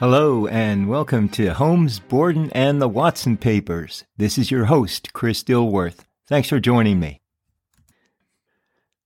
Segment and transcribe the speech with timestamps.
[0.00, 4.04] Hello, and welcome to Holmes, Borden, and the Watson Papers.
[4.16, 6.06] This is your host, Chris Dilworth.
[6.26, 7.20] Thanks for joining me.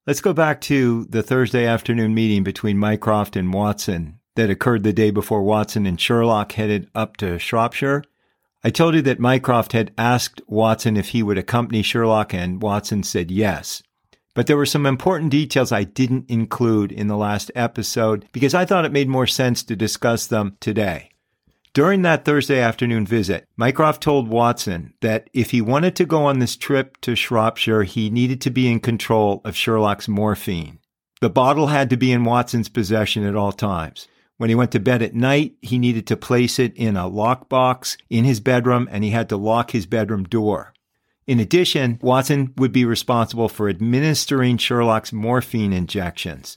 [0.07, 4.93] Let's go back to the Thursday afternoon meeting between Mycroft and Watson that occurred the
[4.93, 8.05] day before Watson and Sherlock headed up to Shropshire.
[8.63, 13.03] I told you that Mycroft had asked Watson if he would accompany Sherlock, and Watson
[13.03, 13.83] said yes.
[14.35, 18.65] But there were some important details I didn't include in the last episode because I
[18.65, 21.11] thought it made more sense to discuss them today.
[21.73, 26.39] During that Thursday afternoon visit, Mycroft told Watson that if he wanted to go on
[26.39, 30.79] this trip to Shropshire, he needed to be in control of Sherlock's morphine.
[31.21, 34.07] The bottle had to be in Watson's possession at all times.
[34.37, 37.97] When he went to bed at night, he needed to place it in a lockbox
[38.11, 40.74] in his bedroom and he had to lock his bedroom door.
[41.27, 46.57] In addition, Watson would be responsible for administering Sherlock's morphine injections.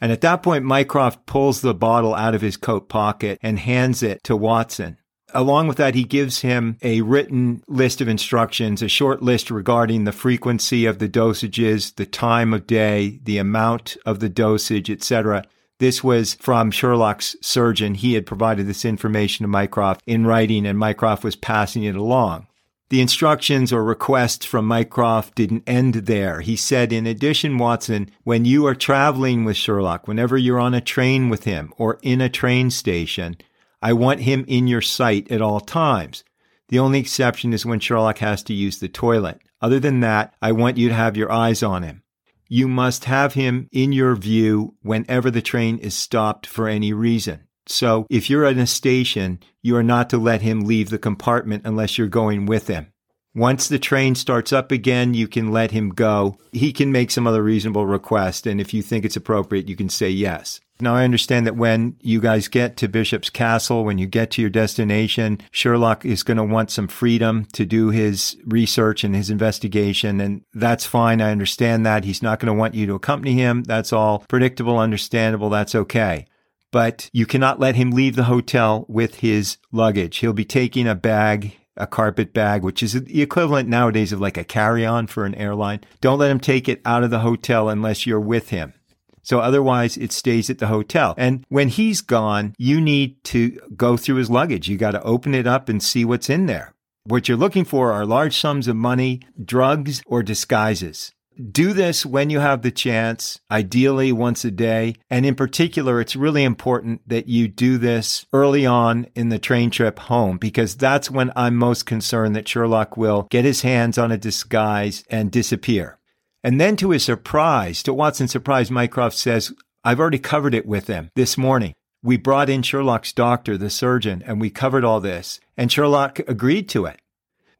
[0.00, 4.02] And at that point, Mycroft pulls the bottle out of his coat pocket and hands
[4.02, 4.98] it to Watson.
[5.34, 10.04] Along with that, he gives him a written list of instructions, a short list regarding
[10.04, 15.44] the frequency of the dosages, the time of day, the amount of the dosage, etc.
[15.78, 17.94] This was from Sherlock's surgeon.
[17.94, 22.47] He had provided this information to Mycroft in writing, and Mycroft was passing it along.
[22.90, 26.40] The instructions or requests from Mycroft didn't end there.
[26.40, 30.80] He said, in addition, Watson, when you are traveling with Sherlock, whenever you're on a
[30.80, 33.36] train with him or in a train station,
[33.82, 36.24] I want him in your sight at all times.
[36.68, 39.40] The only exception is when Sherlock has to use the toilet.
[39.60, 42.02] Other than that, I want you to have your eyes on him.
[42.48, 47.47] You must have him in your view whenever the train is stopped for any reason.
[47.68, 51.62] So if you're at a station, you are not to let him leave the compartment
[51.66, 52.92] unless you're going with him.
[53.34, 56.36] Once the train starts up again, you can let him go.
[56.50, 58.46] He can make some other reasonable request.
[58.46, 60.60] And if you think it's appropriate, you can say yes.
[60.80, 64.40] Now, I understand that when you guys get to Bishop's Castle, when you get to
[64.40, 69.28] your destination, Sherlock is going to want some freedom to do his research and his
[69.28, 70.20] investigation.
[70.20, 71.20] And that's fine.
[71.20, 72.04] I understand that.
[72.04, 73.62] He's not going to want you to accompany him.
[73.64, 75.50] That's all predictable, understandable.
[75.50, 76.26] That's okay
[76.70, 80.18] but you cannot let him leave the hotel with his luggage.
[80.18, 84.36] He'll be taking a bag, a carpet bag, which is the equivalent nowadays of like
[84.36, 85.80] a carry on for an airline.
[86.00, 88.74] Don't let him take it out of the hotel unless you're with him.
[89.22, 91.14] So otherwise it stays at the hotel.
[91.18, 94.68] And when he's gone, you need to go through his luggage.
[94.68, 96.74] You got to open it up and see what's in there.
[97.04, 101.12] What you're looking for are large sums of money, drugs, or disguises.
[101.38, 104.96] Do this when you have the chance, ideally once a day.
[105.08, 109.70] And in particular, it's really important that you do this early on in the train
[109.70, 114.10] trip home because that's when I'm most concerned that Sherlock will get his hands on
[114.10, 115.98] a disguise and disappear.
[116.42, 119.52] And then to his surprise, to Watson's surprise, Mycroft says,
[119.84, 121.74] I've already covered it with him this morning.
[122.02, 125.38] We brought in Sherlock's doctor, the surgeon, and we covered all this.
[125.56, 127.00] And Sherlock agreed to it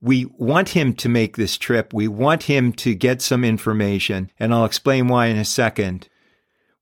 [0.00, 1.92] we want him to make this trip.
[1.92, 6.08] We want him to get some information, and I'll explain why in a second.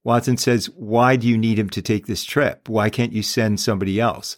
[0.05, 2.69] Watson says, Why do you need him to take this trip?
[2.69, 4.37] Why can't you send somebody else?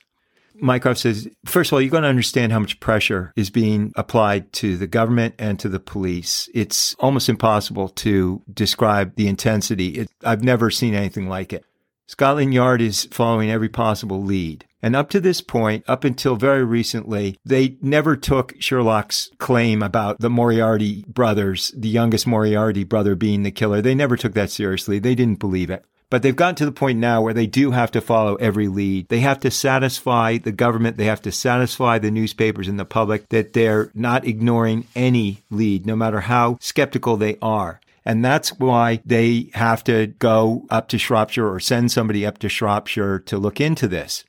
[0.61, 4.53] Mycroft says, First of all, you've got to understand how much pressure is being applied
[4.55, 6.49] to the government and to the police.
[6.55, 9.89] It's almost impossible to describe the intensity.
[9.89, 11.65] It, I've never seen anything like it.
[12.11, 14.65] Scotland Yard is following every possible lead.
[14.81, 20.19] And up to this point, up until very recently, they never took Sherlock's claim about
[20.19, 23.83] the Moriarty brothers, the youngest Moriarty brother being the killer.
[23.83, 24.99] They never took that seriously.
[24.99, 25.85] They didn't believe it.
[26.09, 29.09] But they've gotten to the point now where they do have to follow every lead.
[29.09, 30.97] They have to satisfy the government.
[30.97, 35.85] They have to satisfy the newspapers and the public that they're not ignoring any lead,
[35.85, 37.81] no matter how skeptical they are.
[38.09, 42.49] And that's why they have to go up to Shropshire or send somebody up to
[42.49, 44.25] Shropshire to look into this.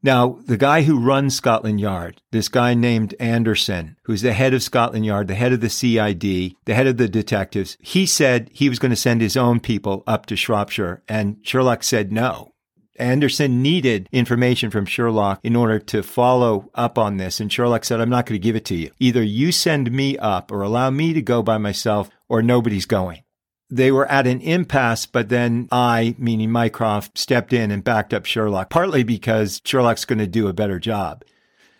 [0.00, 4.62] Now, the guy who runs Scotland Yard, this guy named Anderson, who's the head of
[4.62, 8.68] Scotland Yard, the head of the CID, the head of the detectives, he said he
[8.68, 11.02] was going to send his own people up to Shropshire.
[11.08, 12.52] And Sherlock said no.
[12.98, 17.40] Anderson needed information from Sherlock in order to follow up on this.
[17.40, 18.90] And Sherlock said, I'm not going to give it to you.
[19.00, 23.22] Either you send me up or allow me to go by myself or nobody's going.
[23.68, 28.24] They were at an impasse, but then I, meaning Mycroft, stepped in and backed up
[28.24, 31.24] Sherlock, partly because Sherlock's going to do a better job.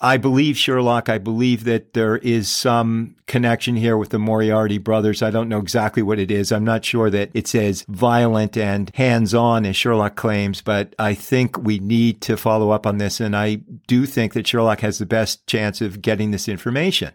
[0.00, 1.08] I believe Sherlock.
[1.08, 5.22] I believe that there is some connection here with the Moriarty brothers.
[5.22, 6.52] I don't know exactly what it is.
[6.52, 11.14] I'm not sure that it's as violent and hands on as Sherlock claims, but I
[11.14, 13.20] think we need to follow up on this.
[13.20, 17.12] And I do think that Sherlock has the best chance of getting this information.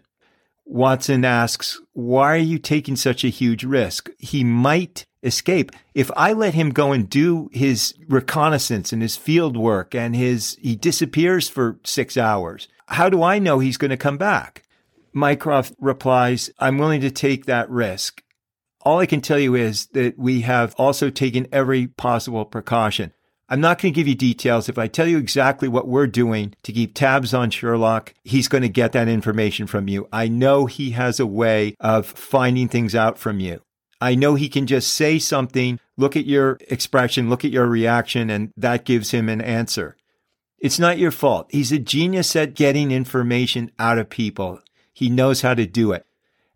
[0.72, 4.08] Watson asks, Why are you taking such a huge risk?
[4.18, 5.70] He might escape.
[5.94, 10.56] If I let him go and do his reconnaissance and his field work and his,
[10.62, 14.62] he disappears for six hours, how do I know he's going to come back?
[15.12, 18.22] Mycroft replies, I'm willing to take that risk.
[18.80, 23.12] All I can tell you is that we have also taken every possible precaution.
[23.52, 24.70] I'm not going to give you details.
[24.70, 28.62] If I tell you exactly what we're doing to keep tabs on Sherlock, he's going
[28.62, 30.08] to get that information from you.
[30.10, 33.60] I know he has a way of finding things out from you.
[34.00, 38.30] I know he can just say something, look at your expression, look at your reaction,
[38.30, 39.98] and that gives him an answer.
[40.58, 41.48] It's not your fault.
[41.50, 44.62] He's a genius at getting information out of people.
[44.94, 46.06] He knows how to do it.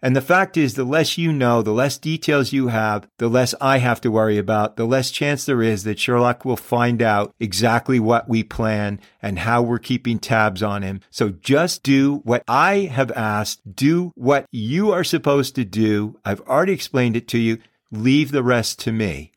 [0.02, 3.54] And the fact is, the less you know, the less details you have, the less
[3.60, 7.34] I have to worry about, the less chance there is that Sherlock will find out
[7.40, 11.00] exactly what we plan and how we're keeping tabs on him.
[11.10, 13.74] So just do what I have asked.
[13.74, 16.20] Do what you are supposed to do.
[16.24, 17.58] I've already explained it to you.
[17.90, 19.32] Leave the rest to me.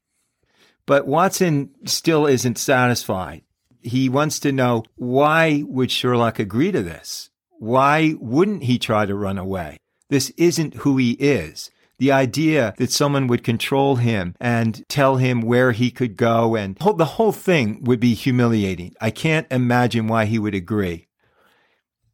[0.85, 3.43] But Watson still isn't satisfied.
[3.81, 7.29] He wants to know why would Sherlock agree to this?
[7.59, 9.77] Why wouldn't he try to run away?
[10.09, 11.71] This isn't who he is.
[11.97, 16.77] The idea that someone would control him and tell him where he could go and
[16.77, 18.95] the whole thing would be humiliating.
[19.01, 21.07] I can't imagine why he would agree.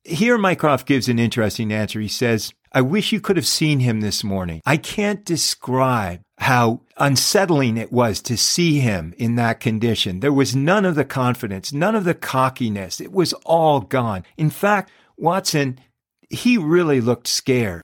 [0.03, 1.99] Here, Mycroft gives an interesting answer.
[1.99, 4.61] He says, I wish you could have seen him this morning.
[4.65, 10.19] I can't describe how unsettling it was to see him in that condition.
[10.19, 12.99] There was none of the confidence, none of the cockiness.
[12.99, 14.25] It was all gone.
[14.35, 15.79] In fact, Watson,
[16.29, 17.81] he really looked scared.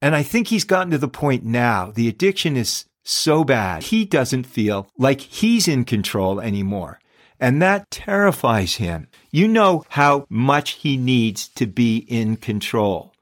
[0.00, 4.04] And I think he's gotten to the point now, the addiction is so bad, he
[4.04, 6.98] doesn't feel like he's in control anymore.
[7.38, 9.08] And that terrifies him.
[9.30, 13.12] You know how much he needs to be in control.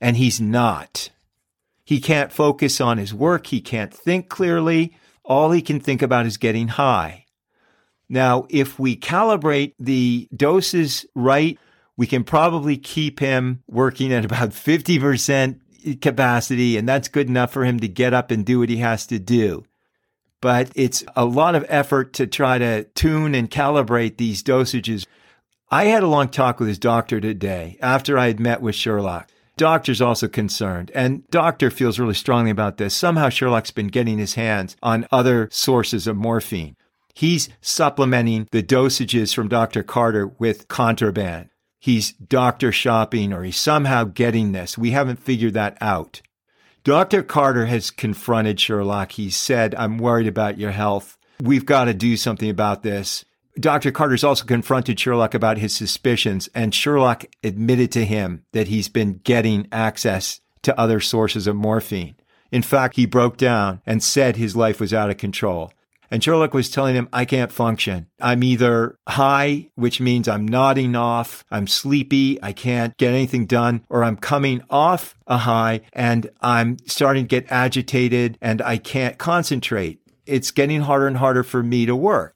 [0.00, 1.10] And he's not.
[1.84, 3.46] He can't focus on his work.
[3.46, 4.96] He can't think clearly.
[5.24, 7.26] All he can think about is getting high.
[8.08, 11.58] Now, if we calibrate the doses right,
[11.96, 15.60] we can probably keep him working at about 50%
[15.94, 19.06] capacity, and that's good enough for him to get up and do what he has
[19.06, 19.64] to do.
[20.40, 25.06] But it's a lot of effort to try to tune and calibrate these dosages.
[25.70, 29.30] I had a long talk with his doctor today after I had met with Sherlock.
[29.56, 32.94] Doctor's also concerned, and doctor feels really strongly about this.
[32.94, 36.76] Somehow Sherlock's been getting his hands on other sources of morphine.
[37.14, 39.82] He's supplementing the dosages from Dr.
[39.82, 41.48] Carter with contraband
[41.86, 44.76] he's doctor shopping or he's somehow getting this.
[44.76, 46.20] We haven't figured that out.
[46.82, 47.22] Dr.
[47.22, 49.12] Carter has confronted Sherlock.
[49.12, 51.16] He said, I'm worried about your health.
[51.40, 53.24] We've got to do something about this.
[53.58, 53.92] Dr.
[53.92, 59.20] Carter's also confronted Sherlock about his suspicions, and Sherlock admitted to him that he's been
[59.22, 62.16] getting access to other sources of morphine.
[62.50, 65.72] In fact, he broke down and said his life was out of control.
[66.10, 68.06] And Sherlock was telling him, I can't function.
[68.20, 73.84] I'm either high, which means I'm nodding off, I'm sleepy, I can't get anything done,
[73.88, 79.18] or I'm coming off a high and I'm starting to get agitated and I can't
[79.18, 80.00] concentrate.
[80.26, 82.34] It's getting harder and harder for me to work.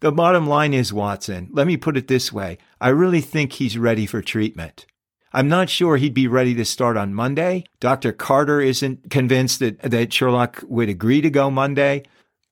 [0.00, 2.58] The bottom line is, Watson, let me put it this way.
[2.80, 4.86] I really think he's ready for treatment.
[5.32, 7.64] I'm not sure he'd be ready to start on Monday.
[7.80, 8.12] Dr.
[8.12, 12.04] Carter isn't convinced that, that Sherlock would agree to go Monday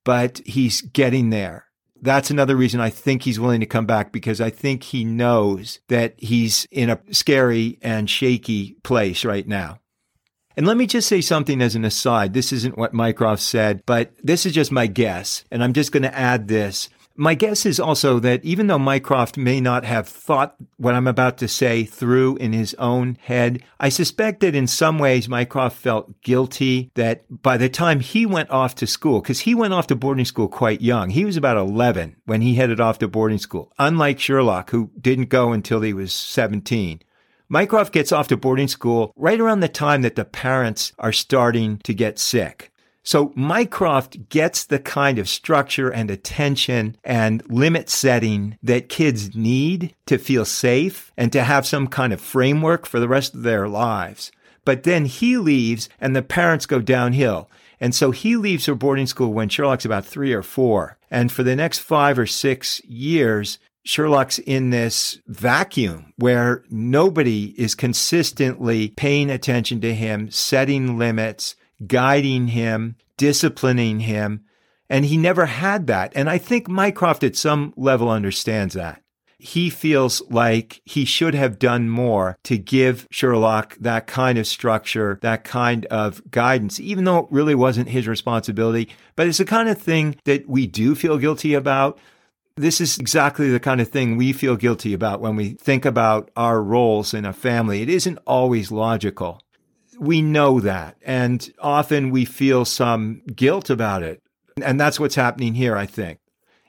[0.04, 1.66] but he's getting there.
[2.00, 5.78] That's another reason I think he's willing to come back because I think he knows
[5.88, 9.78] that he's in a scary and shaky place right now.
[10.56, 12.34] And let me just say something as an aside.
[12.34, 15.44] This isn't what Mycroft said, but this is just my guess.
[15.50, 16.88] And I'm just going to add this.
[17.14, 21.36] My guess is also that even though Mycroft may not have thought what I'm about
[21.38, 26.20] to say through in his own head, I suspect that in some ways Mycroft felt
[26.22, 29.94] guilty that by the time he went off to school, because he went off to
[29.94, 33.72] boarding school quite young, he was about 11 when he headed off to boarding school,
[33.78, 37.02] unlike Sherlock, who didn't go until he was 17.
[37.48, 41.76] Mycroft gets off to boarding school right around the time that the parents are starting
[41.84, 42.71] to get sick.
[43.02, 49.94] So Mycroft gets the kind of structure and attention and limit setting that kids need
[50.06, 53.68] to feel safe and to have some kind of framework for the rest of their
[53.68, 54.30] lives.
[54.64, 57.50] But then he leaves and the parents go downhill.
[57.80, 60.96] And so he leaves for boarding school when Sherlock's about three or four.
[61.10, 67.74] And for the next five or six years, Sherlock's in this vacuum where nobody is
[67.74, 74.44] consistently paying attention to him, setting limits, guiding him, disciplining him.
[74.90, 76.12] And he never had that.
[76.14, 79.02] And I think Mycroft at some level understands that.
[79.42, 85.18] he feels like he should have done more to give Sherlock that kind of structure,
[85.22, 88.88] that kind of guidance, even though it really wasn't his responsibility.
[89.16, 91.98] But it's the kind of thing that we do feel guilty about.
[92.54, 96.30] This is exactly the kind of thing we feel guilty about when we think about
[96.36, 97.82] our roles in a family.
[97.82, 99.40] It isn't always logical.
[100.02, 100.96] We know that.
[101.02, 104.20] And often we feel some guilt about it.
[104.60, 106.18] And that's what's happening here, I think.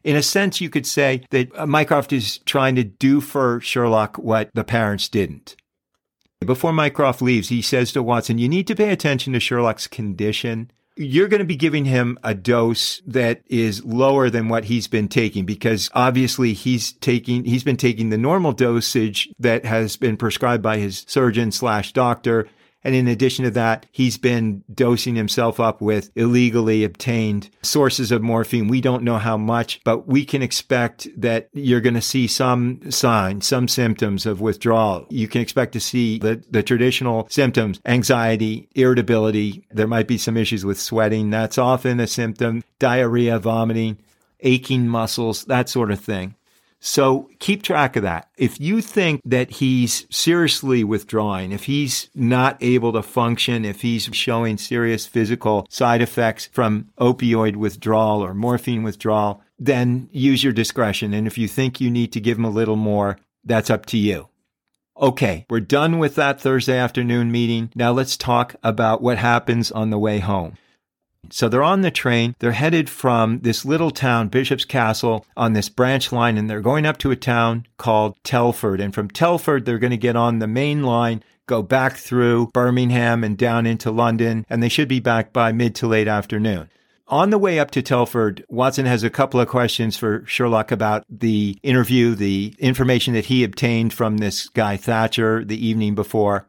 [0.03, 4.17] In a sense, you could say that uh, Mycroft is trying to do for Sherlock
[4.17, 5.55] what the parents didn't.
[6.45, 10.69] Before Mycroft leaves, he says to Watson, You need to pay attention to Sherlock's condition.
[10.95, 15.07] You're going to be giving him a dose that is lower than what he's been
[15.07, 20.61] taking because obviously he's taking, he's been taking the normal dosage that has been prescribed
[20.61, 22.47] by his surgeon slash doctor
[22.83, 28.21] and in addition to that, he's been dosing himself up with illegally obtained sources of
[28.21, 28.67] morphine.
[28.67, 32.91] We don't know how much, but we can expect that you're going to see some
[32.91, 35.05] signs, some symptoms of withdrawal.
[35.09, 39.65] You can expect to see the, the traditional symptoms, anxiety, irritability.
[39.71, 41.29] There might be some issues with sweating.
[41.29, 43.97] That's often a symptom, diarrhea, vomiting,
[44.41, 46.35] aching muscles, that sort of thing.
[46.85, 48.29] So keep track of that.
[48.35, 54.09] If you think that he's seriously withdrawing, if he's not able to function, if he's
[54.11, 61.13] showing serious physical side effects from opioid withdrawal or morphine withdrawal, then use your discretion.
[61.13, 63.97] And if you think you need to give him a little more, that's up to
[63.97, 64.27] you.
[64.99, 67.71] Okay, we're done with that Thursday afternoon meeting.
[67.75, 70.57] Now let's talk about what happens on the way home.
[71.29, 72.35] So they're on the train.
[72.39, 76.85] They're headed from this little town, Bishop's Castle, on this branch line, and they're going
[76.85, 78.79] up to a town called Telford.
[78.79, 83.23] And from Telford, they're going to get on the main line, go back through Birmingham
[83.23, 86.69] and down into London, and they should be back by mid to late afternoon.
[87.07, 91.03] On the way up to Telford, Watson has a couple of questions for Sherlock about
[91.09, 96.47] the interview, the information that he obtained from this guy Thatcher the evening before.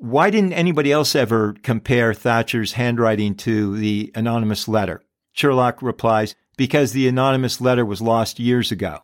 [0.00, 5.02] Why didn't anybody else ever compare Thatcher's handwriting to the anonymous letter?
[5.32, 9.00] Sherlock replies, because the anonymous letter was lost years ago.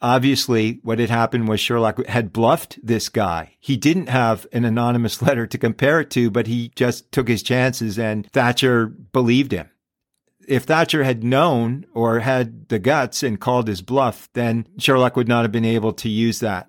[0.00, 3.56] Obviously, what had happened was Sherlock had bluffed this guy.
[3.58, 7.42] He didn't have an anonymous letter to compare it to, but he just took his
[7.42, 9.70] chances and Thatcher believed him.
[10.46, 15.28] If Thatcher had known or had the guts and called his bluff, then Sherlock would
[15.28, 16.68] not have been able to use that.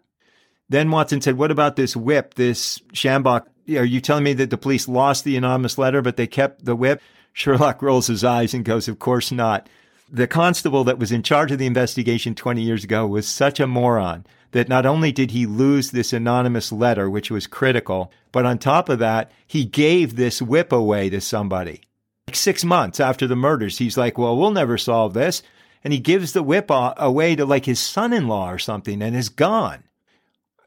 [0.73, 3.45] Then Watson said, What about this whip, this sjambok?
[3.77, 6.75] Are you telling me that the police lost the anonymous letter, but they kept the
[6.75, 6.99] whip?
[7.31, 9.69] Sherlock rolls his eyes and goes, Of course not.
[10.11, 13.67] The constable that was in charge of the investigation 20 years ago was such a
[13.67, 18.57] moron that not only did he lose this anonymous letter, which was critical, but on
[18.57, 21.81] top of that, he gave this whip away to somebody.
[22.27, 25.43] Like six months after the murders, he's like, Well, we'll never solve this.
[25.83, 29.15] And he gives the whip away to like his son in law or something and
[29.15, 29.83] is gone.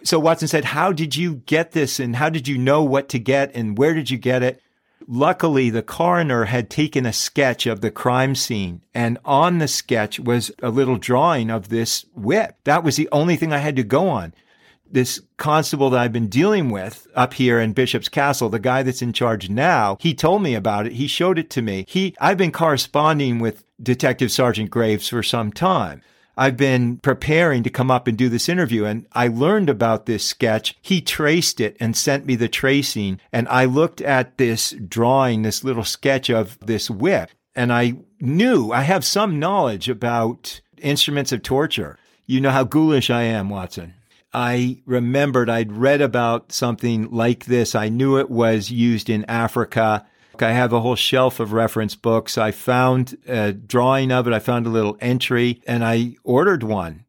[0.03, 1.99] So Watson said, How did you get this?
[1.99, 3.55] And how did you know what to get?
[3.55, 4.61] And where did you get it?
[5.09, 10.19] Luckily, the coroner had taken a sketch of the crime scene, and on the sketch
[10.19, 12.57] was a little drawing of this whip.
[12.65, 14.35] That was the only thing I had to go on.
[14.91, 19.03] This constable that I've been dealing with up here in Bishop's Castle, the guy that's
[19.03, 20.95] in charge now, he told me about it.
[20.95, 21.85] He showed it to me.
[21.89, 26.03] He, I've been corresponding with Detective Sergeant Graves for some time.
[26.37, 30.25] I've been preparing to come up and do this interview and I learned about this
[30.25, 30.77] sketch.
[30.83, 35.65] He traced it and sent me the tracing and I looked at this drawing, this
[35.65, 41.43] little sketch of this whip and I knew I have some knowledge about instruments of
[41.43, 41.99] torture.
[42.27, 43.95] You know how ghoulish I am, Watson.
[44.35, 47.75] I remembered I'd read about something like this.
[47.75, 50.05] I knew it was used in Africa.
[50.43, 52.39] I have a whole shelf of reference books.
[52.39, 54.33] I found a drawing of it.
[54.33, 57.05] I found a little entry and I ordered one.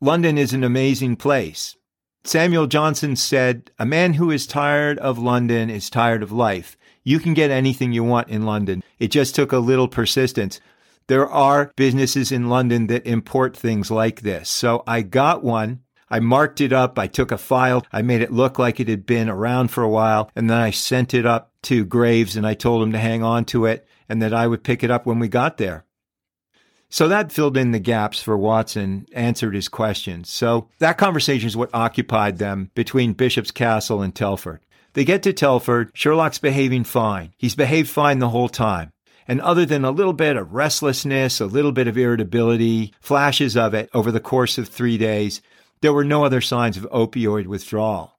[0.00, 1.76] London is an amazing place.
[2.24, 6.76] Samuel Johnson said, A man who is tired of London is tired of life.
[7.02, 8.82] You can get anything you want in London.
[8.98, 10.60] It just took a little persistence.
[11.06, 14.48] There are businesses in London that import things like this.
[14.48, 16.98] So I got one I marked it up.
[16.98, 17.86] I took a file.
[17.92, 20.30] I made it look like it had been around for a while.
[20.34, 23.44] And then I sent it up to Graves and I told him to hang on
[23.46, 25.84] to it and that I would pick it up when we got there.
[26.92, 30.28] So that filled in the gaps for Watson, answered his questions.
[30.28, 34.60] So that conversation is what occupied them between Bishop's Castle and Telford.
[34.94, 35.92] They get to Telford.
[35.94, 37.32] Sherlock's behaving fine.
[37.38, 38.92] He's behaved fine the whole time.
[39.28, 43.72] And other than a little bit of restlessness, a little bit of irritability, flashes of
[43.74, 45.40] it over the course of three days,
[45.82, 48.18] there were no other signs of opioid withdrawal.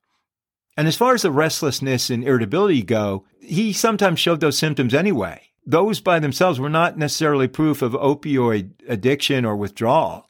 [0.77, 5.41] And as far as the restlessness and irritability go, he sometimes showed those symptoms anyway.
[5.65, 10.27] Those by themselves were not necessarily proof of opioid addiction or withdrawal.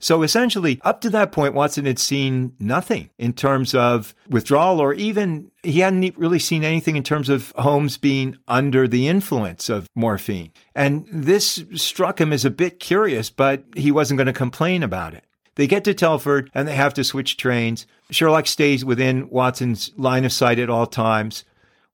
[0.00, 4.92] So essentially, up to that point, Watson had seen nothing in terms of withdrawal, or
[4.92, 9.88] even he hadn't really seen anything in terms of Holmes being under the influence of
[9.94, 10.52] morphine.
[10.74, 15.14] And this struck him as a bit curious, but he wasn't going to complain about
[15.14, 15.24] it.
[15.56, 17.86] They get to Telford and they have to switch trains.
[18.10, 21.44] Sherlock stays within Watson's line of sight at all times.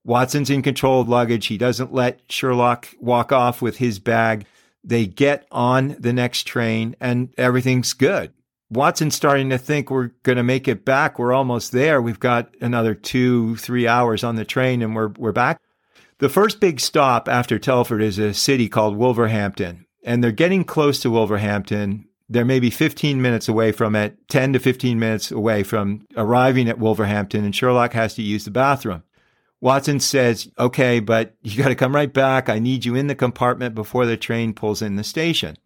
[0.05, 1.47] Watson's in control of luggage.
[1.47, 4.47] He doesn't let Sherlock walk off with his bag.
[4.83, 8.33] They get on the next train and everything's good.
[8.71, 11.19] Watson's starting to think we're going to make it back.
[11.19, 12.00] We're almost there.
[12.00, 15.61] We've got another two, three hours on the train and we're, we're back.
[16.19, 19.87] The first big stop after Telford is a city called Wolverhampton.
[20.05, 22.07] And they're getting close to Wolverhampton.
[22.31, 26.79] They're maybe 15 minutes away from it, 10 to 15 minutes away from arriving at
[26.79, 29.03] Wolverhampton, and Sherlock has to use the bathroom.
[29.61, 32.49] Watson says, okay, but you got to come right back.
[32.49, 35.57] I need you in the compartment before the train pulls in the station.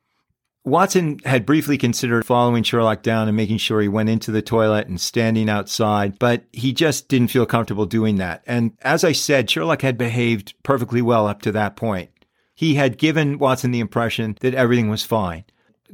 [0.65, 4.89] Watson had briefly considered following Sherlock down and making sure he went into the toilet
[4.89, 8.43] and standing outside, but he just didn't feel comfortable doing that.
[8.47, 12.11] And as I said, Sherlock had behaved perfectly well up to that point.
[12.55, 15.45] He had given Watson the impression that everything was fine.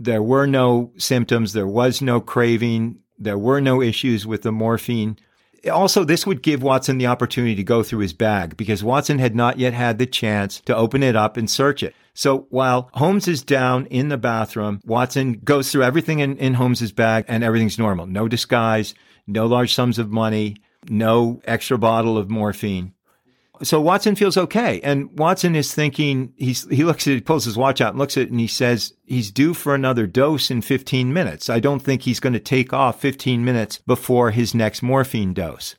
[0.00, 5.18] There were no symptoms, there was no craving, there were no issues with the morphine
[5.68, 9.34] also, this would give Watson the opportunity to go through his bag because Watson had
[9.34, 11.94] not yet had the chance to open it up and search it.
[12.14, 16.92] So while Holmes is down in the bathroom, Watson goes through everything in, in Holmes's
[16.92, 18.06] bag and everything's normal.
[18.06, 18.94] No disguise,
[19.26, 20.56] no large sums of money,
[20.88, 22.94] no extra bottle of morphine
[23.62, 24.80] so Watson feels okay.
[24.82, 28.16] And Watson is thinking, he's, he looks at it, pulls his watch out and looks
[28.16, 31.50] at it and he says, he's due for another dose in 15 minutes.
[31.50, 35.76] I don't think he's going to take off 15 minutes before his next morphine dose.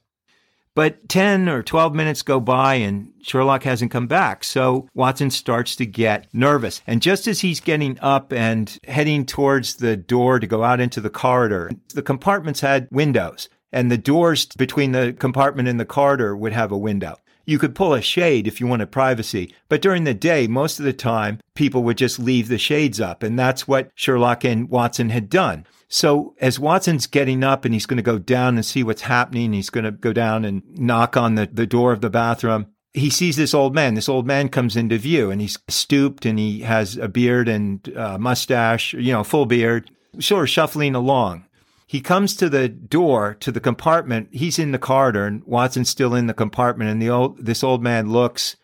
[0.74, 4.44] But 10 or 12 minutes go by and Sherlock hasn't come back.
[4.44, 6.82] So Watson starts to get nervous.
[6.88, 11.02] And just as he's getting up and heading towards the door to go out into
[11.02, 16.36] the corridor, the compartments had windows and the doors between the compartment and the corridor
[16.36, 17.16] would have a window.
[17.46, 20.86] You could pull a shade if you wanted privacy, but during the day, most of
[20.86, 23.24] the time, people would just leave the shades up.
[23.24, 25.66] And that's what Sherlock and Watson had done.
[25.88, 29.52] So as Watson's getting up and he's going to go down and see what's happening,
[29.52, 32.68] he's going to go down and knock on the, the door of the bathroom.
[32.94, 33.96] He sees this old man.
[33.96, 37.86] This old man comes into view and he's stooped and he has a beard and
[37.90, 41.46] a mustache, you know, full beard, sort of shuffling along.
[41.92, 44.30] He comes to the door to the compartment.
[44.32, 46.90] He's in the corridor and Watson's still in the compartment.
[46.90, 48.56] And the old, this old man looks,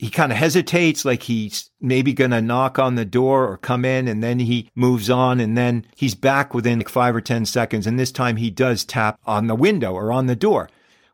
[0.00, 3.84] he kind of hesitates like he's maybe going to knock on the door or come
[3.84, 4.08] in.
[4.08, 7.86] And then he moves on and then he's back within like five or 10 seconds.
[7.86, 10.68] And this time he does tap on the window or on the door.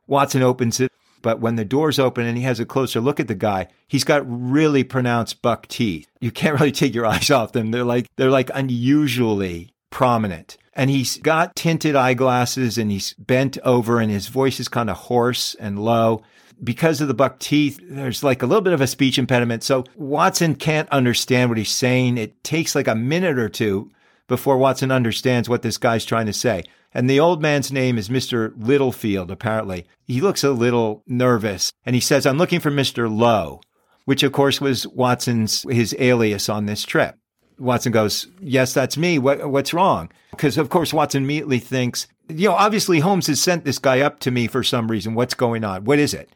[0.06, 0.90] Watson opens it.
[1.20, 4.04] But when the door's open and he has a closer look at the guy, he's
[4.04, 6.08] got really pronounced buck teeth.
[6.18, 7.72] You can't really take your eyes off them.
[7.72, 13.98] They're like, they're like unusually prominent and he's got tinted eyeglasses and he's bent over
[13.98, 16.22] and his voice is kind of hoarse and low.
[16.62, 19.64] Because of the buck teeth, there's like a little bit of a speech impediment.
[19.64, 22.16] So Watson can't understand what he's saying.
[22.16, 23.90] It takes like a minute or two
[24.28, 26.62] before Watson understands what this guy's trying to say.
[26.94, 28.52] And the old man's name is Mr.
[28.56, 29.84] Littlefield, apparently.
[30.06, 33.12] He looks a little nervous and he says, I'm looking for Mr.
[33.12, 33.60] Lowe,
[34.04, 37.16] which of course was Watson's, his alias on this trip.
[37.58, 39.18] Watson goes, Yes, that's me.
[39.18, 40.10] What, what's wrong?
[40.30, 44.20] Because, of course, Watson immediately thinks, you know, obviously Holmes has sent this guy up
[44.20, 45.14] to me for some reason.
[45.14, 45.84] What's going on?
[45.84, 46.30] What is it?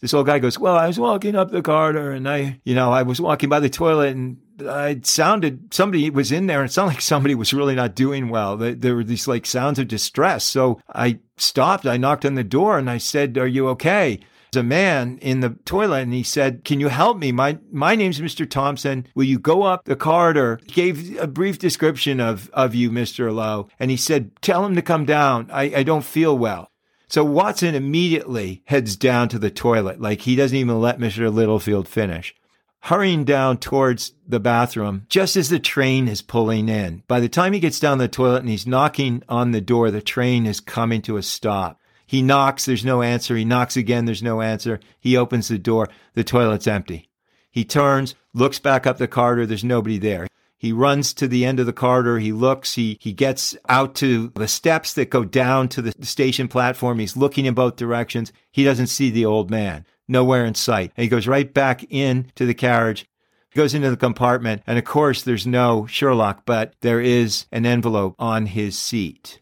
[0.00, 2.92] This old guy goes, Well, I was walking up the corridor and I, you know,
[2.92, 4.36] I was walking by the toilet and
[4.68, 8.28] I sounded somebody was in there and it sounded like somebody was really not doing
[8.28, 8.56] well.
[8.56, 10.44] There were these like sounds of distress.
[10.44, 11.86] So I stopped.
[11.86, 14.20] I knocked on the door and I said, Are you okay?
[14.56, 17.32] A man in the toilet and he said, Can you help me?
[17.32, 18.48] My my name's Mr.
[18.48, 19.06] Thompson.
[19.14, 20.60] Will you go up the corridor?
[20.66, 23.34] He gave a brief description of, of you, Mr.
[23.34, 23.68] Lowe.
[23.78, 25.48] And he said, Tell him to come down.
[25.52, 26.70] I, I don't feel well.
[27.08, 31.32] So Watson immediately heads down to the toilet, like he doesn't even let Mr.
[31.32, 32.34] Littlefield finish.
[32.80, 37.02] Hurrying down towards the bathroom just as the train is pulling in.
[37.06, 40.02] By the time he gets down the toilet and he's knocking on the door, the
[40.02, 41.80] train is coming to a stop.
[42.06, 43.36] He knocks, there's no answer.
[43.36, 44.80] He knocks again, there's no answer.
[45.00, 47.08] He opens the door, the toilet's empty.
[47.50, 50.26] He turns, looks back up the corridor, there's nobody there.
[50.64, 52.18] He runs to the end of the corridor.
[52.18, 52.74] He looks.
[52.74, 57.00] He he gets out to the steps that go down to the station platform.
[57.00, 58.32] He's looking in both directions.
[58.50, 59.84] He doesn't see the old man.
[60.08, 60.92] Nowhere in sight.
[60.96, 63.04] And he goes right back in to the carriage.
[63.50, 67.66] He goes into the compartment, and of course, there's no Sherlock, but there is an
[67.66, 69.40] envelope on his seat.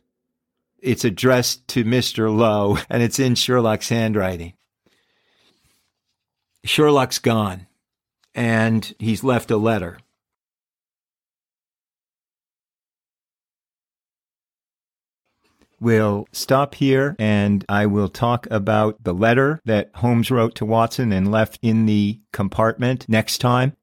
[0.82, 2.34] It's addressed to Mr.
[2.34, 4.54] Lowe and it's in Sherlock's handwriting.
[6.64, 7.68] Sherlock's gone
[8.34, 9.98] and he's left a letter.
[15.80, 21.12] We'll stop here and I will talk about the letter that Holmes wrote to Watson
[21.12, 23.76] and left in the compartment next time.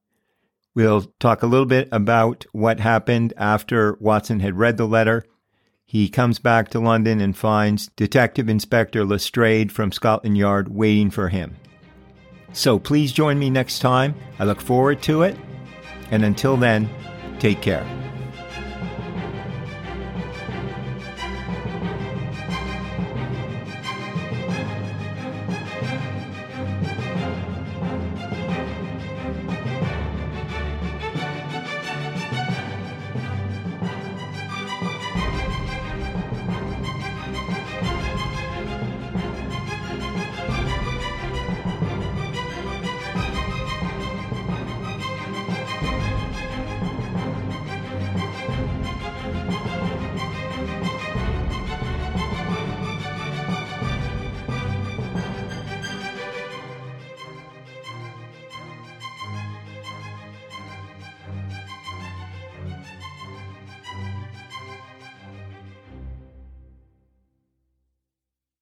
[0.75, 5.25] We'll talk a little bit about what happened after Watson had read the letter.
[5.91, 11.29] He comes back to London and finds Detective Inspector Lestrade from Scotland Yard waiting for
[11.29, 11.55] him.
[12.53, 14.13] So please join me next time.
[14.37, 15.35] I look forward to it.
[16.11, 16.87] And until then,
[17.39, 17.83] take care.